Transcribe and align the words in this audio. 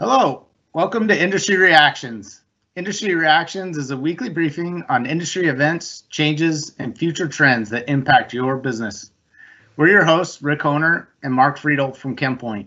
Hello, 0.00 0.46
welcome 0.72 1.06
to 1.08 1.22
Industry 1.22 1.58
Reactions. 1.58 2.40
Industry 2.74 3.14
Reactions 3.14 3.76
is 3.76 3.90
a 3.90 3.96
weekly 3.98 4.30
briefing 4.30 4.82
on 4.88 5.04
industry 5.04 5.48
events, 5.48 6.04
changes, 6.08 6.74
and 6.78 6.96
future 6.96 7.28
trends 7.28 7.68
that 7.68 7.86
impact 7.86 8.32
your 8.32 8.56
business. 8.56 9.10
We're 9.76 9.88
your 9.88 10.06
hosts, 10.06 10.40
Rick 10.40 10.62
Honer 10.62 11.08
and 11.22 11.34
Mark 11.34 11.58
Friedel 11.58 11.92
from 11.92 12.16
ChemPoint. 12.16 12.66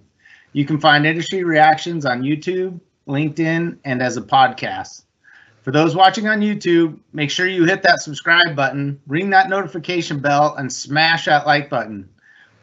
You 0.51 0.63
can 0.63 0.79
find 0.79 1.07
Industry 1.07 1.43
Reactions 1.43 2.05
on 2.05 2.21
YouTube, 2.21 2.79
LinkedIn, 3.07 3.79
and 3.83 4.03
as 4.03 4.15
a 4.15 4.21
podcast. 4.21 5.01
For 5.63 5.71
those 5.71 5.95
watching 5.95 6.27
on 6.27 6.41
YouTube, 6.41 6.99
make 7.13 7.31
sure 7.31 7.47
you 7.47 7.65
hit 7.65 7.81
that 7.81 8.01
subscribe 8.01 8.55
button, 8.55 9.01
ring 9.07 9.31
that 9.31 9.49
notification 9.49 10.19
bell, 10.19 10.53
and 10.53 10.71
smash 10.71 11.25
that 11.25 11.47
like 11.47 11.67
button. 11.67 12.07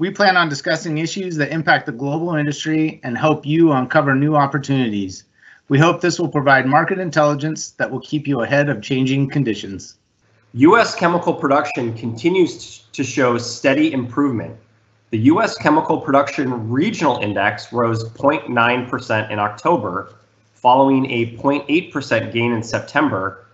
We 0.01 0.11
plan 0.11 0.39
on 0.39 0.49
discussing 0.49 0.97
issues 0.97 1.37
that 1.37 1.53
impact 1.53 1.85
the 1.85 1.93
global 1.93 2.35
industry 2.35 3.03
and 3.05 3.19
help 3.19 3.45
you 3.45 3.73
uncover 3.73 4.15
new 4.15 4.35
opportunities. 4.35 5.25
We 5.69 5.79
hope 5.79 6.01
this 6.01 6.19
will 6.19 6.31
provide 6.31 6.65
market 6.65 6.99
intelligence 6.99 7.73
that 7.73 7.91
will 7.91 8.01
keep 8.01 8.27
you 8.27 8.41
ahead 8.41 8.71
of 8.71 8.81
changing 8.81 9.29
conditions. 9.29 9.99
U.S. 10.55 10.95
chemical 10.95 11.35
production 11.35 11.93
continues 11.93 12.79
to 12.93 13.05
show 13.05 13.37
steady 13.37 13.93
improvement. 13.93 14.57
The 15.11 15.19
U.S. 15.19 15.59
Chemical 15.59 16.01
Production 16.01 16.71
Regional 16.71 17.19
Index 17.19 17.71
rose 17.71 18.09
0.9% 18.09 19.31
in 19.31 19.39
October, 19.39 20.15
following 20.55 21.11
a 21.11 21.37
0.8% 21.37 22.33
gain 22.33 22.53
in 22.53 22.63
September 22.63 23.45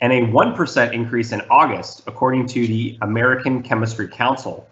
and 0.00 0.12
a 0.12 0.20
1% 0.20 0.92
increase 0.92 1.32
in 1.32 1.40
August, 1.50 2.04
according 2.06 2.46
to 2.46 2.64
the 2.68 2.96
American 3.02 3.60
Chemistry 3.60 4.06
Council. 4.06 4.68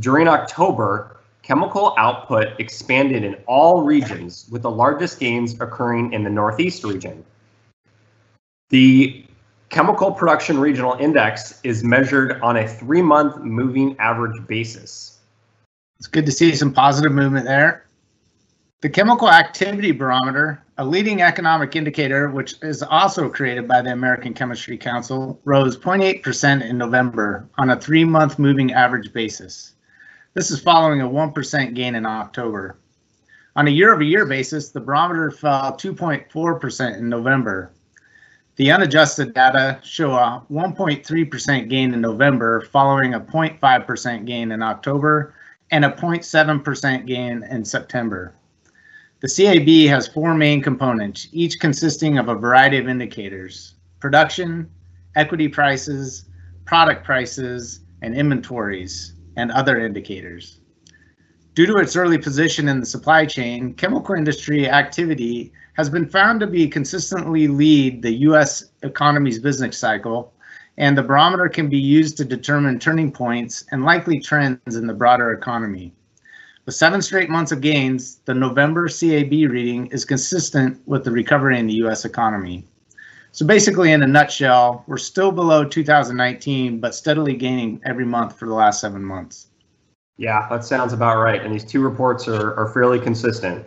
During 0.00 0.28
October, 0.28 1.20
chemical 1.42 1.94
output 1.98 2.58
expanded 2.58 3.22
in 3.22 3.34
all 3.46 3.82
regions, 3.82 4.46
with 4.50 4.62
the 4.62 4.70
largest 4.70 5.20
gains 5.20 5.60
occurring 5.60 6.12
in 6.12 6.24
the 6.24 6.30
Northeast 6.30 6.82
region. 6.84 7.24
The 8.70 9.24
Chemical 9.68 10.12
Production 10.12 10.58
Regional 10.58 10.94
Index 10.94 11.60
is 11.64 11.84
measured 11.84 12.40
on 12.42 12.56
a 12.56 12.68
three 12.68 13.02
month 13.02 13.36
moving 13.38 13.96
average 13.98 14.46
basis. 14.46 15.18
It's 15.98 16.06
good 16.06 16.26
to 16.26 16.32
see 16.32 16.54
some 16.54 16.72
positive 16.72 17.12
movement 17.12 17.46
there. 17.46 17.86
The 18.82 18.88
Chemical 18.90 19.30
Activity 19.30 19.92
Barometer, 19.92 20.62
a 20.76 20.84
leading 20.84 21.22
economic 21.22 21.74
indicator 21.74 22.30
which 22.30 22.54
is 22.62 22.82
also 22.82 23.28
created 23.28 23.66
by 23.66 23.80
the 23.80 23.92
American 23.92 24.34
Chemistry 24.34 24.76
Council, 24.76 25.40
rose 25.44 25.76
0.8% 25.76 26.68
in 26.68 26.78
November 26.78 27.48
on 27.58 27.70
a 27.70 27.80
three 27.80 28.04
month 28.04 28.38
moving 28.38 28.72
average 28.72 29.12
basis. 29.12 29.73
This 30.34 30.50
is 30.50 30.60
following 30.60 31.00
a 31.00 31.08
1% 31.08 31.74
gain 31.76 31.94
in 31.94 32.04
October. 32.04 32.76
On 33.54 33.68
a 33.68 33.70
year-over-year 33.70 34.26
basis, 34.26 34.70
the 34.70 34.80
barometer 34.80 35.30
fell 35.30 35.74
2.4% 35.74 36.98
in 36.98 37.08
November. 37.08 37.70
The 38.56 38.72
unadjusted 38.72 39.32
data 39.32 39.78
show 39.84 40.10
a 40.10 40.44
1.3% 40.50 41.70
gain 41.70 41.94
in 41.94 42.00
November, 42.00 42.62
following 42.62 43.14
a 43.14 43.20
0.5% 43.20 44.26
gain 44.26 44.50
in 44.50 44.60
October 44.60 45.36
and 45.70 45.84
a 45.84 45.92
0.7% 45.92 47.06
gain 47.06 47.44
in 47.44 47.64
September. 47.64 48.34
The 49.20 49.28
CAB 49.28 49.88
has 49.88 50.08
four 50.08 50.34
main 50.34 50.60
components, 50.60 51.28
each 51.30 51.60
consisting 51.60 52.18
of 52.18 52.28
a 52.28 52.34
variety 52.34 52.78
of 52.78 52.88
indicators 52.88 53.74
production, 54.00 54.68
equity 55.14 55.46
prices, 55.46 56.24
product 56.64 57.04
prices, 57.04 57.82
and 58.02 58.16
inventories 58.16 59.12
and 59.36 59.50
other 59.50 59.78
indicators. 59.78 60.60
Due 61.54 61.66
to 61.66 61.76
its 61.76 61.94
early 61.94 62.18
position 62.18 62.68
in 62.68 62.80
the 62.80 62.86
supply 62.86 63.24
chain, 63.24 63.74
chemical 63.74 64.16
industry 64.16 64.68
activity 64.68 65.52
has 65.74 65.88
been 65.88 66.08
found 66.08 66.40
to 66.40 66.46
be 66.46 66.66
consistently 66.66 67.46
lead 67.46 68.02
the 68.02 68.12
U.S. 68.28 68.70
economy's 68.82 69.38
business 69.38 69.78
cycle, 69.78 70.32
and 70.78 70.98
the 70.98 71.02
barometer 71.02 71.48
can 71.48 71.68
be 71.68 71.78
used 71.78 72.16
to 72.16 72.24
determine 72.24 72.78
turning 72.78 73.12
points 73.12 73.64
and 73.70 73.84
likely 73.84 74.18
trends 74.18 74.74
in 74.74 74.86
the 74.86 74.94
broader 74.94 75.32
economy. 75.32 75.92
With 76.66 76.74
seven 76.74 77.02
straight 77.02 77.30
months 77.30 77.52
of 77.52 77.60
gains, 77.60 78.16
the 78.24 78.34
November 78.34 78.88
CAB 78.88 79.30
reading 79.30 79.86
is 79.88 80.04
consistent 80.04 80.80
with 80.86 81.04
the 81.04 81.10
recovery 81.10 81.58
in 81.58 81.66
the 81.66 81.74
U.S. 81.74 82.04
economy. 82.04 82.66
So 83.34 83.44
basically, 83.44 83.90
in 83.90 84.00
a 84.00 84.06
nutshell, 84.06 84.84
we're 84.86 84.96
still 84.96 85.32
below 85.32 85.64
2019, 85.64 86.78
but 86.78 86.94
steadily 86.94 87.34
gaining 87.34 87.80
every 87.84 88.04
month 88.04 88.38
for 88.38 88.46
the 88.46 88.54
last 88.54 88.80
seven 88.80 89.02
months. 89.02 89.48
Yeah, 90.18 90.46
that 90.50 90.64
sounds 90.64 90.92
about 90.92 91.20
right. 91.20 91.42
And 91.42 91.52
these 91.52 91.64
two 91.64 91.80
reports 91.80 92.28
are, 92.28 92.54
are 92.54 92.68
fairly 92.68 93.00
consistent. 93.00 93.66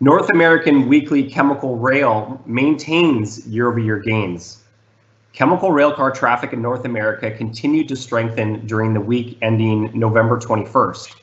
North 0.00 0.28
American 0.28 0.88
Weekly 0.88 1.22
Chemical 1.30 1.78
Rail 1.78 2.38
maintains 2.44 3.46
year 3.46 3.70
over 3.70 3.78
year 3.78 3.98
gains. 3.98 4.62
Chemical 5.32 5.70
railcar 5.70 6.14
traffic 6.14 6.52
in 6.52 6.60
North 6.60 6.84
America 6.84 7.30
continued 7.30 7.88
to 7.88 7.96
strengthen 7.96 8.66
during 8.66 8.92
the 8.92 9.00
week 9.00 9.38
ending 9.40 9.90
November 9.98 10.38
21st. 10.38 11.14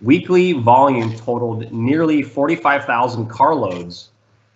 Weekly 0.00 0.52
volume 0.52 1.12
totaled 1.16 1.72
nearly 1.72 2.22
45,000 2.22 3.26
carloads, 3.26 4.10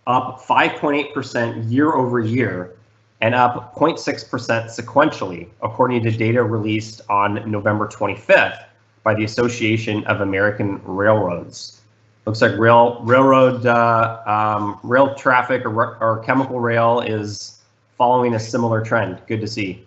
up 0.07 0.41
5.8% 0.41 1.71
year 1.71 1.93
over 1.93 2.21
year 2.21 2.77
and 3.21 3.35
up 3.35 3.75
0.6% 3.75 4.29
sequentially, 4.29 5.49
according 5.63 6.03
to 6.03 6.11
data 6.11 6.43
released 6.43 7.03
on 7.09 7.51
November 7.51 7.87
25th 7.87 8.65
by 9.03 9.15
the 9.15 9.25
Association 9.25 10.05
of 10.05 10.21
American 10.21 10.81
Railroads. 10.85 11.81
Looks 12.27 12.43
like 12.43 12.57
rail 12.59 13.01
railroad 13.03 13.67
uh, 13.67 14.23
um, 14.27 14.79
rail 14.83 15.15
traffic 15.15 15.65
or, 15.65 15.97
or 15.97 16.23
chemical 16.25 16.61
rail 16.61 17.01
is 17.01 17.61
following 17.97 18.35
a 18.35 18.41
similar 18.41 18.83
trend. 18.83 19.21
Good 19.27 19.41
to 19.41 19.47
see. 19.47 19.87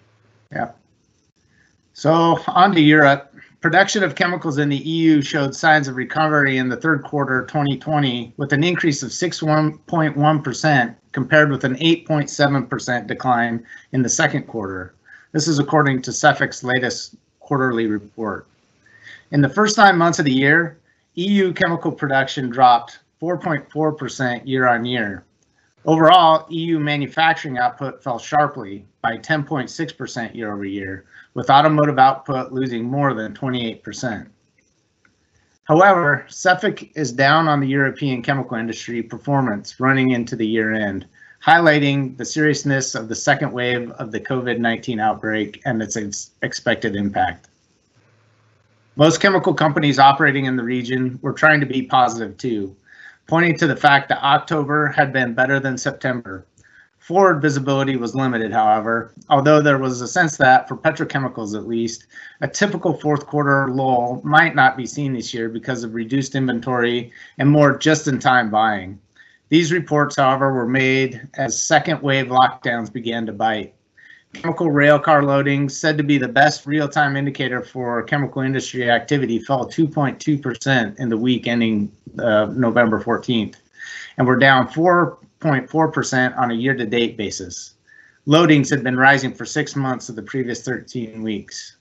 Yeah. 0.51 0.71
So 1.93 2.39
on 2.47 2.73
to 2.73 2.81
Europe. 2.81 3.32
Production 3.63 4.03
of 4.03 4.15
chemicals 4.15 4.57
in 4.57 4.67
the 4.67 4.75
EU 4.75 5.21
showed 5.21 5.55
signs 5.55 5.87
of 5.87 5.95
recovery 5.95 6.57
in 6.57 6.67
the 6.67 6.75
third 6.75 7.01
quarter 7.01 7.45
2020 7.45 8.33
with 8.35 8.51
an 8.51 8.61
increase 8.61 9.01
of 9.01 9.11
6.1% 9.11 10.95
compared 11.13 11.49
with 11.49 11.63
an 11.63 11.77
8.7% 11.77 13.07
decline 13.07 13.65
in 13.93 14.01
the 14.01 14.09
second 14.09 14.47
quarter. 14.47 14.93
This 15.31 15.47
is 15.47 15.59
according 15.59 16.01
to 16.01 16.11
Cefic's 16.11 16.65
latest 16.65 17.15
quarterly 17.39 17.87
report. 17.87 18.47
In 19.31 19.39
the 19.39 19.47
first 19.47 19.77
nine 19.77 19.97
months 19.97 20.19
of 20.19 20.25
the 20.25 20.33
year, 20.33 20.77
EU 21.15 21.53
chemical 21.53 21.93
production 21.93 22.49
dropped 22.49 22.99
4.4% 23.21 24.45
year 24.45 24.67
on 24.67 24.83
year. 24.83 25.23
Overall, 25.85 26.45
EU 26.49 26.79
manufacturing 26.79 27.57
output 27.57 28.01
fell 28.01 28.17
sharply 28.17 28.85
by 29.01 29.17
10.6% 29.17 30.33
year 30.33 30.53
over 30.53 30.63
year, 30.63 31.05
with 31.33 31.49
automotive 31.49 31.99
output 31.99 32.53
losing 32.53 32.85
more 32.85 33.13
than 33.13 33.33
28%. 33.33 34.27
However, 35.65 36.25
Cefic 36.29 36.91
is 36.95 37.11
down 37.11 37.47
on 37.47 37.59
the 37.59 37.67
European 37.67 38.21
chemical 38.21 38.57
industry 38.57 39.01
performance 39.01 39.79
running 39.79 40.11
into 40.11 40.35
the 40.35 40.47
year 40.47 40.73
end, 40.73 41.05
highlighting 41.45 42.17
the 42.17 42.25
seriousness 42.25 42.95
of 42.95 43.09
the 43.09 43.15
second 43.15 43.51
wave 43.51 43.91
of 43.91 44.11
the 44.11 44.19
COVID 44.19 44.59
19 44.59 44.99
outbreak 44.99 45.61
and 45.65 45.81
its 45.81 45.97
ex- 45.97 46.31
expected 46.41 46.95
impact. 46.95 47.49
Most 48.95 49.19
chemical 49.19 49.53
companies 49.53 49.99
operating 49.99 50.45
in 50.45 50.55
the 50.55 50.63
region 50.63 51.19
were 51.21 51.33
trying 51.33 51.59
to 51.59 51.65
be 51.65 51.81
positive 51.81 52.37
too, 52.37 52.75
pointing 53.27 53.57
to 53.57 53.67
the 53.67 53.75
fact 53.75 54.09
that 54.09 54.23
October 54.23 54.87
had 54.87 55.13
been 55.13 55.33
better 55.33 55.59
than 55.59 55.77
September, 55.77 56.45
Forward 57.03 57.41
visibility 57.41 57.97
was 57.97 58.15
limited, 58.15 58.53
however, 58.53 59.11
although 59.27 59.61
there 59.61 59.77
was 59.77 59.99
a 59.99 60.07
sense 60.07 60.37
that, 60.37 60.69
for 60.69 60.77
petrochemicals 60.77 61.53
at 61.53 61.67
least, 61.67 62.07
a 62.39 62.47
typical 62.47 62.93
fourth 62.93 63.27
quarter 63.27 63.67
lull 63.67 64.21
might 64.23 64.55
not 64.55 64.77
be 64.77 64.85
seen 64.85 65.11
this 65.11 65.33
year 65.33 65.49
because 65.49 65.83
of 65.83 65.95
reduced 65.95 66.33
inventory 66.33 67.11
and 67.39 67.49
more 67.49 67.77
just 67.77 68.07
in 68.07 68.19
time 68.19 68.49
buying. 68.49 68.97
These 69.49 69.73
reports, 69.73 70.15
however, 70.15 70.53
were 70.53 70.65
made 70.65 71.27
as 71.33 71.61
second 71.61 72.01
wave 72.01 72.27
lockdowns 72.27 72.89
began 72.89 73.25
to 73.25 73.33
bite. 73.33 73.73
Chemical 74.33 74.71
rail 74.71 74.99
car 74.99 75.23
loading, 75.23 75.69
said 75.69 75.97
to 75.97 76.03
be 76.03 76.17
the 76.17 76.27
best 76.27 76.65
real 76.65 76.89
time 76.89 77.15
indicator 77.15 77.61
for 77.61 78.03
chemical 78.03 78.41
industry 78.41 78.89
activity, 78.89 79.39
fell 79.39 79.67
2.2% 79.67 80.99
in 80.99 81.09
the 81.09 81.17
week 81.17 81.47
ending 81.47 81.91
uh, 82.19 82.45
November 82.45 83.01
14th, 83.01 83.55
and 84.17 84.27
were 84.27 84.37
down 84.37 84.67
4 84.67 85.17
6.4% 85.43 86.37
on 86.37 86.51
a 86.51 86.53
year 86.53 86.73
to 86.73 86.85
date 86.85 87.17
basis. 87.17 87.73
Loadings 88.27 88.69
had 88.69 88.83
been 88.83 88.97
rising 88.97 89.33
for 89.33 89.45
six 89.45 89.75
months 89.75 90.09
of 90.09 90.15
the 90.15 90.21
previous 90.21 90.63
13 90.63 91.21
weeks. 91.21 91.75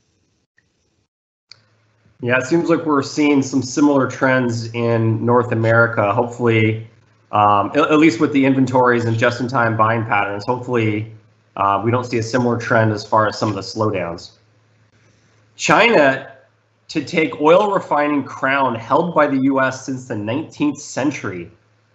Yeah, 2.20 2.38
it 2.38 2.44
seems 2.44 2.68
like 2.68 2.84
we're 2.84 3.02
seeing 3.02 3.42
some 3.42 3.62
similar 3.62 4.08
trends 4.08 4.72
in 4.74 5.24
North 5.24 5.52
America. 5.52 6.12
Hopefully, 6.12 6.88
um, 7.30 7.72
at, 7.74 7.98
least 7.98 8.20
with 8.20 8.32
the 8.32 8.44
inventories 8.44 9.04
and 9.04 9.18
just 9.18 9.40
in 9.40 9.48
time 9.48 9.76
buying 9.76 10.04
patterns, 10.04 10.44
hopefully 10.44 11.12
uh, 11.56 11.80
we 11.84 11.90
don't 11.90 12.04
see 12.04 12.18
a 12.18 12.22
similar 12.22 12.58
trend 12.58 12.92
as 12.92 13.06
far 13.06 13.26
as 13.28 13.38
some 13.38 13.48
of 13.48 13.54
the 13.54 13.60
slowdowns. 13.60 14.32
China 15.56 16.32
to 16.92 17.02
take 17.02 17.40
oil 17.40 17.72
refining 17.72 18.22
crown 18.22 18.74
held 18.74 19.14
by 19.14 19.26
the 19.26 19.44
US 19.44 19.86
since 19.86 20.08
the 20.08 20.14
19th 20.14 20.76
century, 20.76 21.50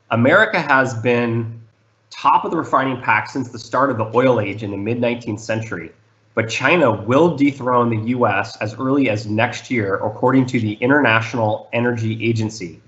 America 0.10 0.60
has 0.60 0.96
been 0.96 1.62
top 2.10 2.46
of 2.46 2.50
the 2.50 2.58
refining 2.58 3.00
pack 3.00 3.30
since 3.30 3.50
the 3.50 3.60
start 3.60 3.92
of 3.92 4.00
the 4.00 4.12
oil 4.16 4.40
age 4.40 4.64
in 4.64 4.72
the 4.72 4.78
mid 4.78 4.98
19th 4.98 5.40
century. 5.40 5.92
But 6.34 6.50
China 6.50 6.92
will 6.92 7.38
dethrone 7.38 7.92
the 7.92 8.10
US 8.16 8.58
as 8.58 8.74
early 8.74 9.08
as 9.08 9.28
next 9.28 9.70
year, 9.70 9.98
according 9.98 10.48
to 10.48 10.60
the 10.60 10.74
International 10.74 11.70
Energy 11.74 12.28
Agency. 12.28 12.82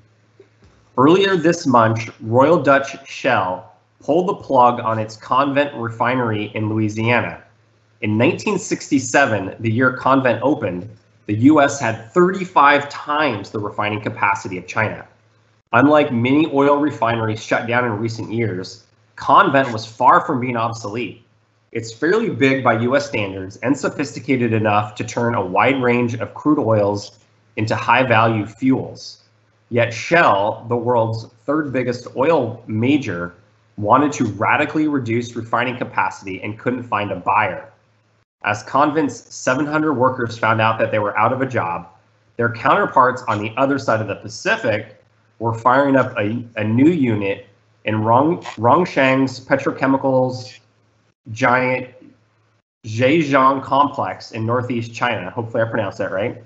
Earlier 0.97 1.37
this 1.37 1.67
month, 1.67 2.11
Royal 2.21 2.59
Dutch 2.59 3.07
Shell 3.07 3.71
pulled 3.99 4.27
the 4.27 4.33
plug 4.33 4.79
on 4.79 4.99
its 4.99 5.15
Convent 5.15 5.73
refinery 5.75 6.51
in 6.55 6.69
Louisiana. 6.69 7.43
In 8.01 8.17
1967, 8.17 9.55
the 9.59 9.71
year 9.71 9.93
Convent 9.93 10.41
opened, 10.41 10.89
the 11.25 11.35
US 11.35 11.79
had 11.79 12.11
35 12.11 12.89
times 12.89 13.49
the 13.49 13.59
refining 13.59 14.01
capacity 14.01 14.57
of 14.57 14.67
China. 14.67 15.05
Unlike 15.73 16.11
many 16.11 16.49
oil 16.51 16.77
refineries 16.77 17.43
shut 17.43 17.67
down 17.67 17.85
in 17.85 17.91
recent 17.91 18.31
years, 18.31 18.85
Convent 19.15 19.71
was 19.71 19.85
far 19.85 20.25
from 20.25 20.39
being 20.39 20.57
obsolete. 20.57 21.23
It's 21.71 21.93
fairly 21.93 22.29
big 22.29 22.63
by 22.63 22.79
US 22.79 23.07
standards 23.07 23.57
and 23.57 23.77
sophisticated 23.77 24.53
enough 24.53 24.95
to 24.95 25.03
turn 25.03 25.35
a 25.35 25.45
wide 25.45 25.79
range 25.81 26.15
of 26.15 26.33
crude 26.33 26.57
oils 26.57 27.19
into 27.57 27.75
high 27.75 28.03
value 28.03 28.45
fuels. 28.47 29.23
Yet 29.69 29.93
Shell, 29.93 30.65
the 30.67 30.77
world's 30.77 31.25
third 31.45 31.71
biggest 31.71 32.07
oil 32.15 32.63
major, 32.65 33.35
wanted 33.79 34.11
to 34.11 34.25
radically 34.25 34.87
reduce 34.87 35.35
refining 35.35 35.77
capacity 35.77 36.41
and 36.43 36.59
couldn't 36.59 36.83
find 36.83 37.11
a 37.11 37.15
buyer. 37.15 37.71
As 38.43 38.61
Convent's 38.63 39.33
700 39.33 39.93
workers 39.93 40.37
found 40.37 40.59
out 40.59 40.77
that 40.79 40.91
they 40.91 40.99
were 40.99 41.17
out 41.17 41.31
of 41.31 41.41
a 41.41 41.45
job, 41.45 41.87
their 42.35 42.51
counterparts 42.51 43.23
on 43.27 43.41
the 43.41 43.53
other 43.55 43.79
side 43.79 44.01
of 44.01 44.07
the 44.07 44.15
Pacific 44.15 45.01
were 45.39 45.53
firing 45.53 45.95
up 45.95 46.17
a, 46.17 46.45
a 46.57 46.63
new 46.63 46.89
unit 46.89 47.47
in 47.85 48.03
Rong, 48.03 48.41
Rongsheng's 48.57 49.39
petrochemicals 49.39 50.59
giant 51.31 51.89
Zhejiang 52.85 53.63
complex 53.63 54.31
in 54.31 54.45
northeast 54.45 54.93
China. 54.93 55.29
Hopefully, 55.29 55.63
I 55.63 55.69
pronounced 55.69 55.97
that 55.99 56.11
right. 56.11 56.43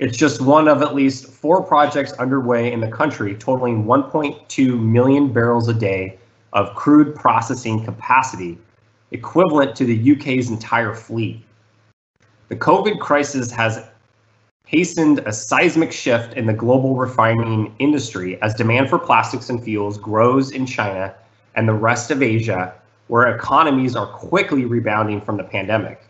It's 0.00 0.16
just 0.16 0.40
one 0.40 0.66
of 0.66 0.82
at 0.82 0.94
least 0.94 1.26
four 1.26 1.62
projects 1.62 2.12
underway 2.14 2.72
in 2.72 2.80
the 2.80 2.88
country, 2.88 3.36
totaling 3.36 3.84
1.2 3.84 4.80
million 4.80 5.32
barrels 5.32 5.68
a 5.68 5.74
day 5.74 6.18
of 6.52 6.74
crude 6.74 7.14
processing 7.14 7.84
capacity, 7.84 8.58
equivalent 9.12 9.76
to 9.76 9.84
the 9.84 10.12
UK's 10.12 10.50
entire 10.50 10.94
fleet. 10.94 11.40
The 12.48 12.56
COVID 12.56 12.98
crisis 12.98 13.52
has 13.52 13.86
hastened 14.66 15.20
a 15.20 15.32
seismic 15.32 15.92
shift 15.92 16.34
in 16.34 16.46
the 16.46 16.52
global 16.52 16.96
refining 16.96 17.74
industry 17.78 18.40
as 18.42 18.52
demand 18.54 18.90
for 18.90 18.98
plastics 18.98 19.48
and 19.48 19.62
fuels 19.62 19.96
grows 19.98 20.50
in 20.50 20.66
China 20.66 21.14
and 21.54 21.68
the 21.68 21.74
rest 21.74 22.10
of 22.10 22.20
Asia, 22.20 22.74
where 23.06 23.32
economies 23.32 23.94
are 23.94 24.06
quickly 24.06 24.64
rebounding 24.64 25.20
from 25.20 25.36
the 25.36 25.44
pandemic. 25.44 26.00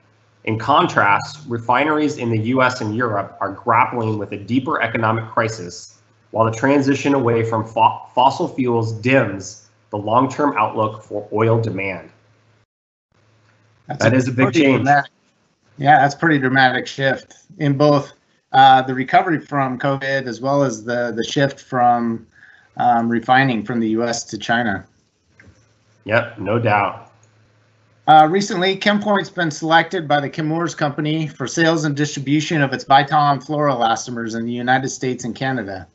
In 0.45 0.59
contrast, 0.59 1.39
refineries 1.49 2.19
in 2.19 2.31
the 2.31 2.39
US 2.55 2.81
and 2.81 2.95
Europe 2.95 3.37
are 3.41 3.53
grappling 3.53 4.19
with 4.19 4.33
a 4.33 4.37
deeper 4.37 4.81
economic 4.83 5.31
crisis, 5.31 5.99
while 6.33 6.45
the 6.45 6.57
transition 6.57 7.15
away 7.15 7.45
from 7.45 7.65
fo 7.65 8.01
fossil 8.15 8.49
fuels 8.49 8.93
dims 8.93 9.69
the 9.91 9.97
long 9.97 10.29
term 10.31 10.55
outlook 10.59 11.03
for 11.03 11.27
oil 11.33 11.61
demand. 11.61 12.11
That's 13.87 14.03
That 14.03 14.15
is 14.15 14.29
a 14.29 14.33
big 14.33 14.53
change. 14.53 14.83
dramatic- 14.83 15.11
Yeah, 15.79 15.99
that's 16.01 16.15
pretty 16.15 16.39
dramatic 16.39 16.87
shift 16.87 17.35
in 17.59 17.77
both 17.77 18.13
uh, 18.53 18.83
the 18.83 18.95
recovery 18.95 19.41
from 19.41 19.79
COVID 19.79 20.27
as 20.27 20.41
well 20.41 20.63
as 20.63 20.85
the 20.85 21.13
the 21.17 21.25
shift 21.25 21.61
from 21.61 22.27
um, 22.77 23.09
refining 23.09 23.65
from 23.65 23.81
the 23.81 23.89
U.S. 23.91 24.25
to 24.25 24.39
China. 24.39 24.85
Yep, 26.05 26.39
no 26.39 26.59
doubt. 26.59 27.04
Uh, 28.07 28.29
recently, 28.31 28.77
ChemPoint's 28.77 29.31
been 29.31 29.51
selected 29.51 30.07
by 30.07 30.21
the 30.21 30.29
Chemours 30.29 30.77
Company 30.77 31.27
for 31.27 31.47
sales 31.47 31.87
and 31.87 31.97
distribution 31.97 32.61
of 32.61 32.75
its 32.75 32.85
Viton 32.85 33.43
fluoroelastomers 33.43 34.39
in 34.39 34.45
the 34.45 34.53
United 34.53 34.91
States 34.91 35.25
and 35.25 35.35
Canada. 35.35 35.89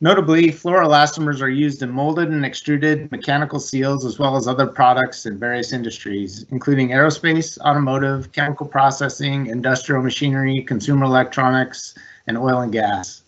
Notably, 0.00 0.48
fluoroelastomers 0.48 1.42
are 1.42 1.50
used 1.50 1.82
in 1.82 1.90
molded 1.90 2.30
and 2.30 2.46
extruded 2.46 3.12
mechanical 3.12 3.60
seals 3.60 4.06
as 4.06 4.18
well 4.18 4.36
as 4.36 4.48
other 4.48 4.66
products 4.66 5.26
in 5.26 5.38
various 5.38 5.70
industries, 5.70 6.46
including 6.50 6.88
aerospace, 6.88 7.58
automotive, 7.58 8.32
chemical 8.32 8.66
processing, 8.66 9.46
industrial 9.46 10.02
machinery, 10.02 10.62
consumer 10.62 11.04
electronics, 11.04 11.94
and 12.26 12.38
oil 12.38 12.60
and 12.60 12.72
gas. 12.72 13.22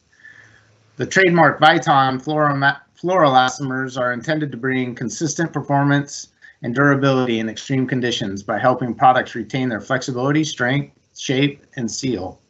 The 0.96 1.04
trademark 1.04 1.60
Viton 1.60 2.24
fluoroma- 2.24 2.80
fluoroelastomers 2.98 4.00
are 4.00 4.14
intended 4.14 4.50
to 4.52 4.56
bring 4.56 4.94
consistent 4.94 5.52
performance 5.52 6.28
and 6.62 6.75
durability 6.75 7.38
in 7.38 7.49
extreme 7.49 7.87
conditions 7.87 8.43
by 8.43 8.58
helping 8.58 8.94
products 8.94 9.35
retain 9.35 9.69
their 9.69 9.81
flexibility, 9.81 10.44
strength, 10.44 10.93
shape, 11.17 11.64
and 11.76 11.91
seal. 11.91 12.41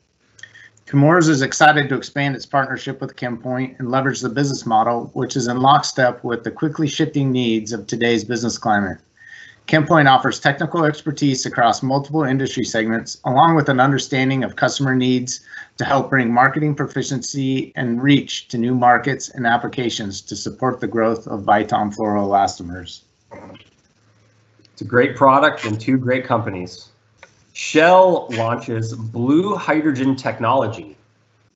Chemours 0.87 1.29
is 1.29 1.43
excited 1.43 1.89
to 1.89 1.97
expand 1.97 2.37
its 2.37 2.47
partnership 2.47 3.01
with 3.01 3.17
ChemPoint 3.17 3.79
and 3.81 3.91
leverage 3.91 4.21
the 4.21 4.29
business 4.29 4.65
model, 4.65 5.11
which 5.15 5.35
is 5.35 5.49
in 5.49 5.61
lockstep 5.61 6.23
with 6.23 6.45
the 6.45 6.51
quickly 6.51 6.87
shifting 6.87 7.33
needs 7.33 7.73
of 7.73 7.89
today's 7.89 8.25
business 8.25 8.57
climate. 8.57 8.99
ChemPoint 9.67 10.09
offers 10.09 10.39
technical 10.39 10.85
expertise 10.85 11.45
across 11.45 11.83
multiple 11.83 12.23
industry 12.23 12.65
segments, 12.65 13.19
along 13.25 13.57
with 13.57 13.69
an 13.69 13.81
understanding 13.81 14.45
of 14.45 14.55
customer 14.55 14.95
needs 14.95 15.41
to 15.79 15.85
help 15.85 16.09
bring 16.09 16.33
marketing 16.33 16.77
proficiency 16.77 17.73
and 17.75 18.01
reach 18.01 18.47
to 18.47 18.57
new 18.57 18.77
markets 18.77 19.29
and 19.31 19.45
applications 19.45 20.21
to 20.21 20.37
support 20.37 20.79
the 20.79 20.87
growth 20.87 21.27
of 21.27 21.43
Viton 21.43 21.93
fluoroelastomers. 21.93 23.01
It's 24.77 24.83
a 24.83 24.85
great 24.85 25.17
product 25.17 25.65
and 25.65 25.81
two 25.81 25.97
great 25.97 26.27
companies. 26.27 26.91
Shell 27.55 28.29
launches 28.33 28.93
blue 28.93 29.55
hydrogen 29.55 30.17
technology. 30.17 30.99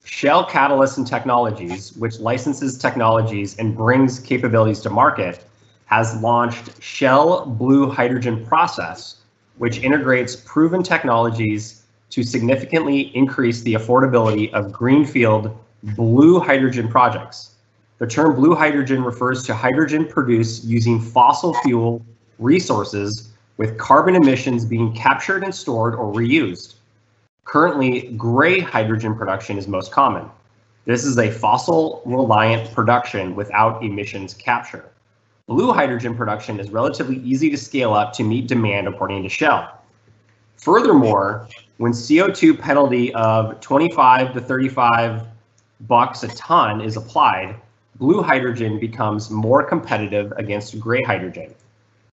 Shell 0.04 0.46
Catalyst 0.46 0.96
and 0.96 1.06
Technologies, 1.06 1.94
which 1.98 2.18
licenses 2.18 2.78
technologies 2.78 3.58
and 3.58 3.76
brings 3.76 4.20
capabilities 4.20 4.80
to 4.80 4.88
market, 4.88 5.44
has 5.84 6.18
launched 6.22 6.82
Shell 6.82 7.44
Blue 7.44 7.90
Hydrogen 7.90 8.46
Process, 8.46 9.16
which 9.58 9.82
integrates 9.82 10.34
proven 10.34 10.82
technologies 10.82 11.82
to 12.08 12.22
significantly 12.22 13.14
increase 13.14 13.60
the 13.60 13.74
affordability 13.74 14.50
of 14.54 14.72
greenfield 14.72 15.54
blue 15.82 16.40
hydrogen 16.40 16.88
projects. 16.88 17.56
The 17.98 18.06
term 18.06 18.34
blue 18.34 18.54
hydrogen 18.54 19.04
refers 19.04 19.44
to 19.44 19.54
hydrogen 19.54 20.06
produced 20.06 20.64
using 20.64 20.98
fossil 20.98 21.52
fuel 21.52 22.00
resources 22.40 23.30
with 23.56 23.78
carbon 23.78 24.16
emissions 24.16 24.64
being 24.64 24.92
captured 24.94 25.44
and 25.44 25.54
stored 25.54 25.94
or 25.94 26.12
reused. 26.12 26.74
Currently, 27.44 28.12
gray 28.16 28.58
hydrogen 28.58 29.14
production 29.14 29.58
is 29.58 29.68
most 29.68 29.92
common. 29.92 30.28
This 30.86 31.04
is 31.04 31.18
a 31.18 31.30
fossil 31.30 32.02
reliant 32.04 32.72
production 32.72 33.36
without 33.36 33.84
emissions 33.84 34.34
capture. 34.34 34.90
Blue 35.46 35.72
hydrogen 35.72 36.16
production 36.16 36.58
is 36.58 36.70
relatively 36.70 37.16
easy 37.16 37.50
to 37.50 37.56
scale 37.56 37.92
up 37.92 38.12
to 38.14 38.24
meet 38.24 38.46
demand 38.46 38.88
according 38.88 39.22
to 39.24 39.28
Shell. 39.28 39.78
Furthermore, 40.56 41.48
when 41.78 41.92
CO2 41.92 42.58
penalty 42.58 43.12
of 43.14 43.60
25 43.60 44.32
to 44.34 44.40
35 44.40 45.26
bucks 45.82 46.22
a 46.22 46.28
ton 46.28 46.80
is 46.80 46.96
applied, 46.96 47.56
blue 47.96 48.22
hydrogen 48.22 48.78
becomes 48.78 49.30
more 49.30 49.62
competitive 49.62 50.32
against 50.36 50.78
gray 50.78 51.02
hydrogen. 51.02 51.54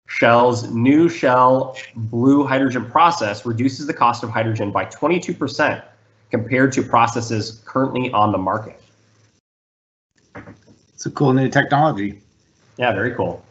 Shell's 0.06 0.70
new 0.70 1.08
Shell 1.08 1.76
blue 1.94 2.44
hydrogen 2.44 2.88
process 2.90 3.44
reduces 3.44 3.86
the 3.86 3.94
cost 3.94 4.22
of 4.22 4.30
hydrogen 4.30 4.70
by 4.70 4.86
22% 4.86 5.82
compared 6.30 6.72
to 6.72 6.82
processes 6.82 7.62
currently 7.64 8.10
on 8.12 8.32
the 8.32 8.38
market. 8.38 8.80
It's 10.94 11.06
a 11.06 11.10
cool 11.10 11.32
new 11.32 11.48
technology. 11.48 12.20
Yeah, 12.78 12.92
very 12.92 13.14
cool. 13.14 13.44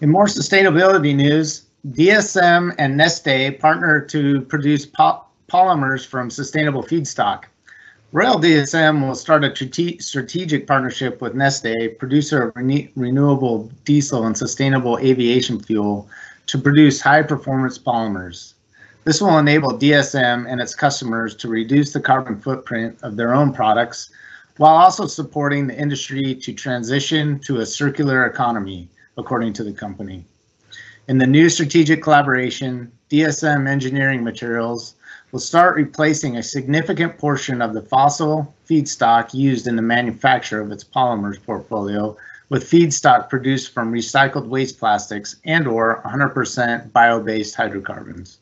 In 0.00 0.10
more 0.10 0.26
sustainability 0.26 1.14
news, 1.14 1.66
DSM 1.88 2.74
and 2.78 2.98
Neste 2.98 3.58
partner 3.58 4.00
to 4.00 4.42
produce 4.42 4.84
po- 4.84 5.24
polymers 5.48 6.06
from 6.06 6.30
sustainable 6.30 6.82
feedstock. 6.82 7.44
Royal 8.12 8.38
DSM 8.38 9.04
will 9.04 9.16
start 9.16 9.42
a 9.42 10.00
strategic 10.00 10.66
partnership 10.68 11.20
with 11.20 11.34
Neste, 11.34 11.98
producer 11.98 12.44
of 12.44 12.56
rene- 12.56 12.92
renewable 12.94 13.68
diesel 13.84 14.26
and 14.26 14.38
sustainable 14.38 14.96
aviation 14.98 15.58
fuel, 15.58 16.08
to 16.46 16.56
produce 16.56 17.00
high 17.00 17.22
performance 17.22 17.78
polymers. 17.78 18.54
This 19.02 19.20
will 19.20 19.38
enable 19.38 19.70
DSM 19.70 20.48
and 20.48 20.60
its 20.60 20.72
customers 20.72 21.34
to 21.36 21.48
reduce 21.48 21.92
the 21.92 22.00
carbon 22.00 22.40
footprint 22.40 22.96
of 23.02 23.16
their 23.16 23.34
own 23.34 23.52
products 23.52 24.10
while 24.58 24.76
also 24.76 25.06
supporting 25.06 25.66
the 25.66 25.76
industry 25.76 26.32
to 26.36 26.52
transition 26.52 27.40
to 27.40 27.58
a 27.58 27.66
circular 27.66 28.26
economy, 28.26 28.88
according 29.18 29.52
to 29.54 29.64
the 29.64 29.72
company. 29.72 30.24
In 31.08 31.18
the 31.18 31.26
new 31.26 31.48
strategic 31.48 32.04
collaboration, 32.04 32.92
DSM 33.10 33.68
Engineering 33.68 34.22
Materials 34.22 34.94
will 35.32 35.40
start 35.40 35.76
replacing 35.76 36.36
a 36.36 36.42
significant 36.42 37.18
portion 37.18 37.60
of 37.60 37.74
the 37.74 37.82
fossil 37.82 38.54
feedstock 38.68 39.34
used 39.34 39.66
in 39.66 39.76
the 39.76 39.82
manufacture 39.82 40.60
of 40.60 40.70
its 40.70 40.84
polymers 40.84 41.42
portfolio 41.42 42.16
with 42.48 42.68
feedstock 42.68 43.28
produced 43.28 43.72
from 43.72 43.92
recycled 43.92 44.46
waste 44.46 44.78
plastics 44.78 45.36
and 45.44 45.66
or 45.66 46.02
100% 46.04 46.92
bio-based 46.92 47.54
hydrocarbons. 47.54 48.38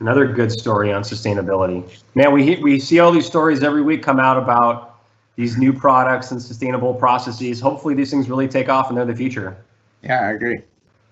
Another 0.00 0.26
good 0.26 0.52
story 0.52 0.92
on 0.92 1.02
sustainability. 1.02 1.82
Man, 2.14 2.32
we 2.32 2.54
we 2.56 2.78
see 2.78 3.00
all 3.00 3.10
these 3.10 3.26
stories 3.26 3.64
every 3.64 3.82
week 3.82 4.00
come 4.00 4.20
out 4.20 4.36
about 4.36 5.00
these 5.34 5.58
new 5.58 5.72
products 5.72 6.30
and 6.30 6.40
sustainable 6.40 6.94
processes. 6.94 7.60
Hopefully, 7.60 7.94
these 7.94 8.10
things 8.10 8.30
really 8.30 8.46
take 8.46 8.68
off 8.68 8.90
and 8.90 8.96
they're 8.96 9.04
the 9.04 9.14
future. 9.14 9.56
Yeah, 10.02 10.20
I 10.20 10.32
agree. 10.32 10.60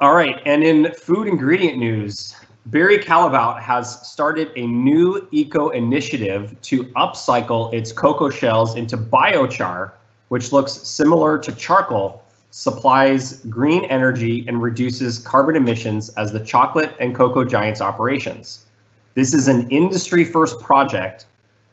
All 0.00 0.14
right, 0.14 0.40
and 0.46 0.62
in 0.62 0.92
food 0.92 1.26
ingredient 1.26 1.78
news, 1.78 2.36
Barry 2.66 2.98
Callebaut 2.98 3.60
has 3.60 4.04
started 4.04 4.50
a 4.56 4.66
new 4.66 5.28
eco 5.30 5.68
initiative 5.68 6.60
to 6.62 6.82
upcycle 6.96 7.72
its 7.72 7.92
cocoa 7.92 8.28
shells 8.28 8.74
into 8.74 8.96
biochar, 8.96 9.92
which 10.30 10.50
looks 10.50 10.72
similar 10.72 11.38
to 11.38 11.52
charcoal, 11.52 12.24
supplies 12.50 13.34
green 13.44 13.84
energy, 13.84 14.44
and 14.48 14.60
reduces 14.60 15.20
carbon 15.20 15.54
emissions 15.54 16.08
as 16.16 16.32
the 16.32 16.40
chocolate 16.40 16.92
and 16.98 17.14
cocoa 17.14 17.44
giants 17.44 17.80
operations. 17.80 18.66
This 19.14 19.32
is 19.32 19.46
an 19.46 19.70
industry 19.70 20.24
first 20.24 20.58
project 20.58 21.26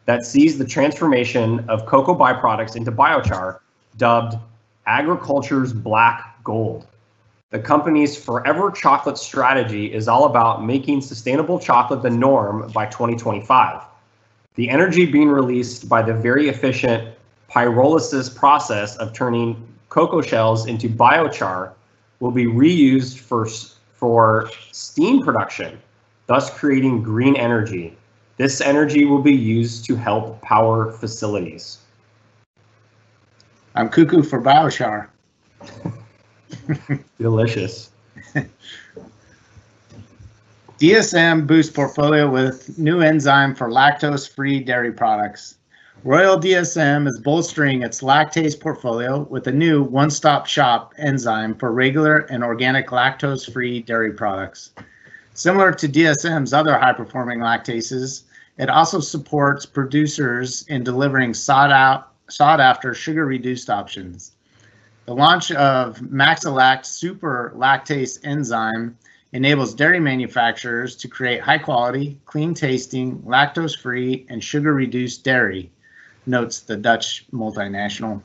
that 0.05 0.27
sees 0.27 0.59
the 0.59 0.65
transformation 0.65 1.67
of 1.69 1.87
cocoa 1.87 2.13
byproducts 2.13 2.75
into 2.75 2.91
biochar, 2.91 3.57
dubbed 3.97 4.35
agriculture's 4.85 5.73
black 5.73 6.43
gold. 6.43 6.85
The 7.53 7.59
company's 7.59 8.17
Forever 8.17 8.71
Chocolate 8.71 9.15
strategy 9.15 9.93
is 9.93 10.07
all 10.07 10.25
about 10.25 10.65
making 10.65 11.01
sustainable 11.01 11.59
chocolate 11.59 12.01
the 12.01 12.09
norm 12.09 12.71
by 12.71 12.87
2025. 12.87 13.79
The 14.55 14.69
energy 14.71 15.05
being 15.05 15.29
released 15.29 15.87
by 15.87 16.01
the 16.01 16.15
very 16.15 16.49
efficient 16.49 17.15
pyrolysis 17.51 18.35
process 18.35 18.95
of 18.95 19.13
turning 19.13 19.67
cocoa 19.89 20.23
shells 20.23 20.65
into 20.65 20.89
biochar 20.89 21.73
will 22.21 22.31
be 22.31 22.45
reused 22.45 23.19
for, 23.19 23.45
for 23.45 24.49
steam 24.71 25.23
production 25.23 25.79
thus 26.25 26.49
creating 26.49 27.03
green 27.03 27.35
energy. 27.35 27.95
This 28.37 28.61
energy 28.61 29.05
will 29.05 29.21
be 29.21 29.31
used 29.31 29.85
to 29.85 29.95
help 29.95 30.41
power 30.41 30.91
facilities. 30.91 31.77
I'm 33.75 33.89
cuckoo 33.89 34.23
for 34.23 34.41
biochar. 34.41 35.09
Delicious. 37.19 37.91
DSM 40.79 41.47
boosts 41.47 41.71
portfolio 41.71 42.29
with 42.29 42.77
new 42.77 43.01
enzyme 43.01 43.55
for 43.55 43.69
lactose-free 43.69 44.59
dairy 44.61 44.91
products. 44.91 45.55
Royal 46.03 46.37
DSM 46.37 47.07
is 47.07 47.21
bolstering 47.23 47.83
its 47.83 48.01
lactase 48.01 48.59
portfolio 48.59 49.21
with 49.29 49.47
a 49.47 49.51
new 49.51 49.83
one-stop 49.83 50.45
shop 50.47 50.93
enzyme 50.97 51.55
for 51.55 51.71
regular 51.71 52.19
and 52.29 52.43
organic 52.43 52.87
lactose-free 52.87 53.83
dairy 53.83 54.11
products. 54.11 54.71
Similar 55.33 55.71
to 55.71 55.87
DSM's 55.87 56.51
other 56.51 56.77
high-performing 56.77 57.39
lactases, 57.39 58.23
it 58.57 58.69
also 58.69 58.99
supports 58.99 59.65
producers 59.65 60.65
in 60.67 60.83
delivering 60.83 61.33
sought 61.33 61.71
out 61.71 62.09
sought 62.29 62.59
after 62.59 62.93
sugar 62.93 63.25
reduced 63.25 63.69
options. 63.69 64.33
The 65.05 65.13
launch 65.13 65.51
of 65.51 65.99
Maxilact 65.99 66.85
Super 66.85 67.51
Lactase 67.57 68.19
enzyme 68.23 68.97
enables 69.33 69.73
dairy 69.73 69.99
manufacturers 69.99 70.95
to 70.95 71.09
create 71.09 71.41
high 71.41 71.57
quality, 71.57 72.17
clean 72.25 72.53
tasting, 72.53 73.19
lactose 73.23 73.77
free, 73.77 74.25
and 74.29 74.41
sugar 74.41 74.73
reduced 74.73 75.25
dairy, 75.25 75.69
notes 76.25 76.61
the 76.61 76.77
Dutch 76.77 77.25
multinational. 77.33 78.21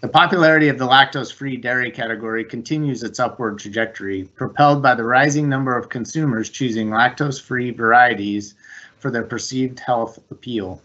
The 0.00 0.08
popularity 0.08 0.68
of 0.68 0.78
the 0.78 0.86
lactose-free 0.86 1.58
dairy 1.58 1.90
category 1.90 2.44
continues 2.44 3.02
its 3.02 3.20
upward 3.20 3.58
trajectory, 3.58 4.24
propelled 4.24 4.82
by 4.82 4.94
the 4.94 5.04
rising 5.04 5.46
number 5.46 5.76
of 5.76 5.90
consumers 5.90 6.48
choosing 6.48 6.88
lactose-free 6.88 7.72
varieties 7.72 8.54
for 8.98 9.10
their 9.10 9.24
perceived 9.24 9.78
health 9.78 10.18
appeal. 10.30 10.80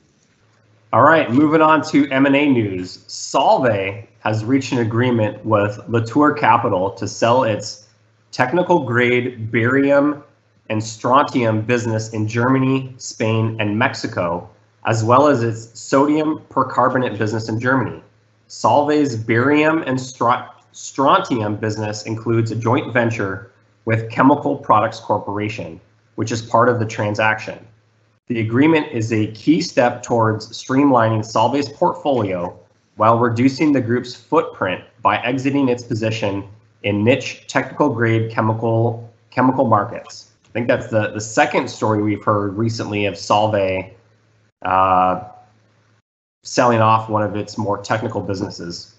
All 0.94 1.03
right, 1.03 1.29
moving 1.29 1.62
on 1.62 1.82
to 1.89 2.10
M&A 2.12 2.50
news. 2.50 3.00
Solvay 3.10 4.08
has 4.20 4.46
reached 4.46 4.72
an 4.72 4.77
agreement 4.77 5.46
with 5.46 5.77
Latour 5.89 6.34
Capital 6.34 6.91
to 6.91 7.06
sell 7.10 7.44
its 7.44 7.89
technical 8.32 8.86
grade 8.86 9.51
barium 9.51 10.24
and 10.70 10.82
strontium 10.82 11.60
business 11.60 12.13
in 12.13 12.25
Germany, 12.25 12.94
Spain, 13.00 13.58
and 13.60 13.77
Mexico, 13.77 14.50
as 14.86 15.03
well 15.03 15.27
as 15.27 15.44
its 15.44 15.77
sodium 15.77 16.41
percarbonate 16.50 17.17
business 17.17 17.50
in 17.50 17.60
Germany. 17.60 18.01
Solvay's 18.48 19.17
barium 19.17 19.84
and 19.84 20.00
strontium 20.72 21.58
business 21.58 22.03
includes 22.03 22.51
a 22.51 22.56
joint 22.56 22.94
venture 22.94 23.51
with 23.84 24.10
Chemical 24.10 24.56
Products 24.56 25.01
Corporation, 25.01 25.82
which 26.15 26.32
is 26.32 26.41
part 26.41 26.70
of 26.70 26.79
the 26.79 26.86
transaction. 26.86 27.60
The 28.27 28.41
agreement 28.41 28.88
is 28.91 29.13
a 29.13 29.27
key 29.27 29.62
step 29.62 30.03
towards 30.03 30.50
streamlining 30.50 31.19
Solvay's 31.19 31.69
portfolio 31.69 32.57
while 32.98 33.19
reducing 33.19 33.72
the 33.72 33.79
group's 33.79 34.13
footprint 34.13 34.84
by 35.01 35.17
exiting 35.24 35.69
its 35.69 35.84
position 35.84 36.48
in 36.84 37.03
niche 37.03 37.46
technical 37.48 37.89
grade 37.89 38.29
chemical 38.31 39.10
chemical 39.29 39.65
markets. 39.65 40.31
I 40.46 40.50
think 40.51 40.67
that's 40.67 40.88
the, 40.88 41.12
the 41.12 41.22
second 41.22 41.69
story 41.69 42.01
we've 42.01 42.24
heard 42.24 42.57
recently 42.57 43.05
of 43.05 43.13
Solvay 43.13 43.93
uh, 44.63 45.24
selling 46.43 46.81
off 46.81 47.10
one 47.10 47.24
of 47.24 47.36
its 47.36 47.57
more 47.57 47.77
technical 47.77 48.22
businesses. 48.22 48.96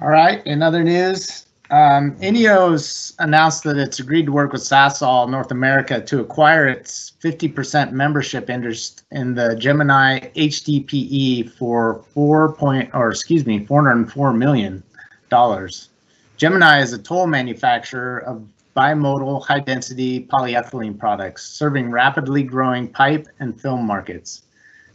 All 0.00 0.08
right. 0.08 0.44
In 0.46 0.62
other 0.62 0.84
news, 0.84 1.46
um, 1.70 2.16
Ineos 2.16 3.14
announced 3.20 3.62
that 3.64 3.76
it's 3.76 4.00
agreed 4.00 4.26
to 4.26 4.32
work 4.32 4.52
with 4.52 4.62
Sasol 4.62 5.30
North 5.30 5.50
America 5.50 6.00
to 6.00 6.20
acquire 6.20 6.66
its 6.66 7.12
50% 7.22 7.92
membership 7.92 8.50
interest 8.50 9.04
in 9.12 9.34
the 9.34 9.54
Gemini 9.56 10.18
HDPE 10.34 11.50
for 11.52 12.02
four 12.12 12.54
point, 12.54 12.90
or 12.92 13.10
excuse 13.10 13.46
me, 13.46 13.64
404 13.66 14.32
million 14.32 14.82
dollars. 15.28 15.90
Gemini 16.36 16.80
is 16.80 16.92
a 16.92 16.98
toll 16.98 17.26
manufacturer 17.26 18.18
of 18.18 18.42
bimodal 18.76 19.44
high-density 19.44 20.26
polyethylene 20.26 20.98
products, 20.98 21.44
serving 21.44 21.90
rapidly 21.90 22.42
growing 22.42 22.88
pipe 22.88 23.28
and 23.38 23.60
film 23.60 23.86
markets. 23.86 24.42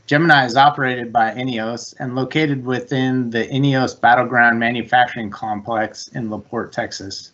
Gemini 0.07 0.45
is 0.45 0.55
operated 0.55 1.11
by 1.11 1.31
Ineos 1.31 1.95
and 1.97 2.13
located 2.13 2.63
within 2.63 3.31
the 3.31 3.47
Ineos 3.47 3.99
Battleground 3.99 4.59
Manufacturing 4.59 5.31
Complex 5.31 6.09
in 6.09 6.29
La 6.29 6.37
Porte, 6.37 6.71
Texas. 6.71 7.31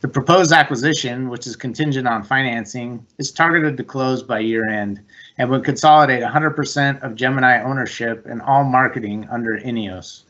The 0.00 0.08
proposed 0.08 0.50
acquisition, 0.50 1.28
which 1.28 1.46
is 1.46 1.54
contingent 1.54 2.08
on 2.08 2.24
financing, 2.24 3.06
is 3.18 3.30
targeted 3.30 3.76
to 3.76 3.84
close 3.84 4.20
by 4.20 4.40
year 4.40 4.68
end 4.68 5.00
and 5.38 5.48
would 5.50 5.62
consolidate 5.64 6.24
100% 6.24 7.02
of 7.02 7.14
Gemini 7.14 7.62
ownership 7.62 8.26
and 8.26 8.42
all 8.42 8.64
marketing 8.64 9.28
under 9.30 9.60
Ineos. 9.60 10.22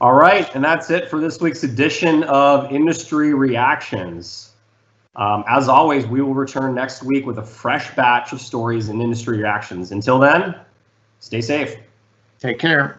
All 0.00 0.14
right, 0.14 0.52
and 0.56 0.64
that's 0.64 0.90
it 0.90 1.08
for 1.08 1.20
this 1.20 1.40
week's 1.40 1.62
edition 1.62 2.24
of 2.24 2.72
Industry 2.72 3.34
Reactions. 3.34 4.50
Um, 5.14 5.44
as 5.46 5.68
always, 5.68 6.08
we 6.08 6.20
will 6.20 6.34
return 6.34 6.74
next 6.74 7.04
week 7.04 7.24
with 7.24 7.38
a 7.38 7.44
fresh 7.44 7.94
batch 7.94 8.32
of 8.32 8.40
stories 8.40 8.88
and 8.88 9.00
industry 9.00 9.38
reactions. 9.38 9.92
Until 9.92 10.18
then, 10.18 10.56
Stay 11.24 11.40
safe. 11.40 11.78
Take 12.38 12.58
care. 12.58 12.98